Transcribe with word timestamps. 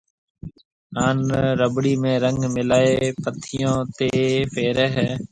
ھان 0.97 1.17
رٻڙِي 1.59 1.93
۾ 2.03 2.13
رنگ 2.25 2.41
ملائيَ 2.55 2.91
ڀينتون 3.23 3.73
تيَ 3.95 4.09
ڦيرَي 4.53 4.87
ھيََََ 4.95 5.07